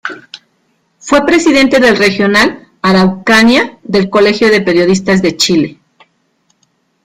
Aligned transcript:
Fue 0.97 1.23
presidente 1.27 1.79
del 1.79 1.95
Regional 1.95 2.67
Araucanía 2.81 3.77
del 3.83 4.09
Colegio 4.09 4.49
de 4.49 4.59
Periodistas 4.59 5.21
de 5.21 5.37
Chile. 5.37 5.79